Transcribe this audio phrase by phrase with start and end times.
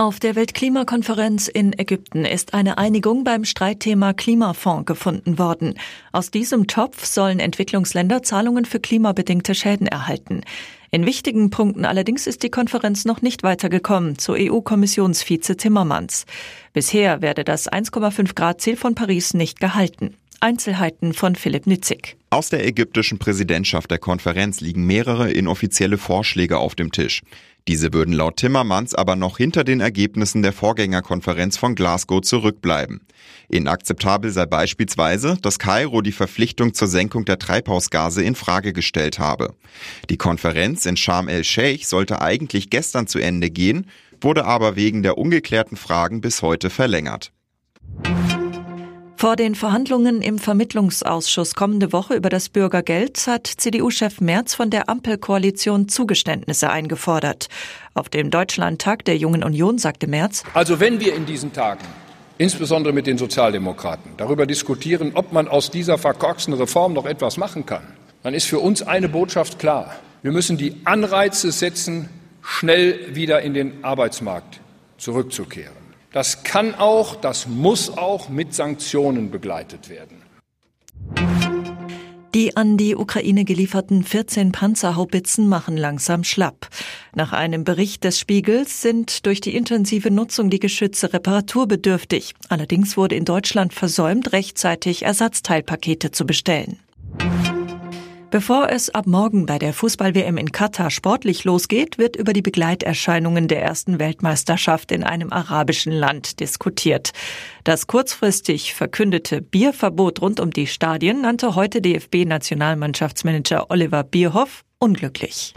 [0.00, 5.74] Auf der Weltklimakonferenz in Ägypten ist eine Einigung beim Streitthema Klimafonds gefunden worden.
[6.10, 10.40] Aus diesem Topf sollen Entwicklungsländer Zahlungen für klimabedingte Schäden erhalten.
[10.90, 16.24] In wichtigen Punkten allerdings ist die Konferenz noch nicht weitergekommen, zu EU-Kommissionsvize Timmermans.
[16.72, 20.14] Bisher werde das 1,5 Grad Ziel von Paris nicht gehalten.
[20.40, 22.16] Einzelheiten von Philipp Nitzig.
[22.30, 27.22] Aus der ägyptischen Präsidentschaft der Konferenz liegen mehrere inoffizielle Vorschläge auf dem Tisch.
[27.68, 33.00] Diese würden laut Timmermans aber noch hinter den Ergebnissen der Vorgängerkonferenz von Glasgow zurückbleiben.
[33.48, 39.54] Inakzeptabel sei beispielsweise, dass Kairo die Verpflichtung zur Senkung der Treibhausgase in Frage gestellt habe.
[40.08, 43.86] Die Konferenz in Sharm el-Sheikh sollte eigentlich gestern zu Ende gehen,
[44.20, 47.32] wurde aber wegen der ungeklärten Fragen bis heute verlängert.
[49.20, 54.88] Vor den Verhandlungen im Vermittlungsausschuss kommende Woche über das Bürgergeld hat CDU-Chef Merz von der
[54.88, 57.48] Ampelkoalition Zugeständnisse eingefordert.
[57.92, 61.84] Auf dem Deutschlandtag der Jungen Union sagte Merz, Also wenn wir in diesen Tagen
[62.38, 67.66] insbesondere mit den Sozialdemokraten darüber diskutieren, ob man aus dieser verkorksten Reform noch etwas machen
[67.66, 67.82] kann,
[68.22, 69.96] dann ist für uns eine Botschaft klar.
[70.22, 72.08] Wir müssen die Anreize setzen,
[72.40, 74.60] schnell wieder in den Arbeitsmarkt
[74.96, 75.79] zurückzukehren.
[76.12, 80.22] Das kann auch, das muss auch mit Sanktionen begleitet werden.
[82.34, 86.68] Die an die Ukraine gelieferten 14 Panzerhaubitzen machen langsam schlapp.
[87.12, 92.34] Nach einem Bericht des Spiegels sind durch die intensive Nutzung die Geschütze reparaturbedürftig.
[92.48, 96.78] Allerdings wurde in Deutschland versäumt, rechtzeitig Ersatzteilpakete zu bestellen.
[98.30, 103.48] Bevor es ab morgen bei der Fußball-WM in Katar sportlich losgeht, wird über die Begleiterscheinungen
[103.48, 107.10] der ersten Weltmeisterschaft in einem arabischen Land diskutiert.
[107.64, 115.52] Das kurzfristig verkündete Bierverbot rund um die Stadien nannte heute DFB-Nationalmannschaftsmanager Oliver Bierhoff unglücklich.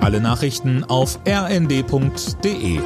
[0.00, 2.80] Alle Nachrichten auf rnd.de